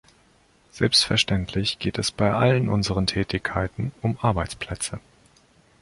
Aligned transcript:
Selbstverständlich 0.71 1.77
geht 1.77 1.99
es 1.99 2.11
bei 2.11 2.33
allen 2.33 2.69
unseren 2.69 3.05
Tätigkeiten 3.05 3.91
um 4.01 4.17
Arbeitsplätze. 4.19 4.99